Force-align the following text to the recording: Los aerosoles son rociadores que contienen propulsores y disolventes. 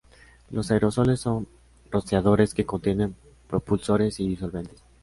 Los 0.49 0.71
aerosoles 0.71 1.19
son 1.19 1.47
rociadores 1.91 2.55
que 2.55 2.65
contienen 2.65 3.15
propulsores 3.47 4.19
y 4.19 4.27
disolventes. 4.29 4.81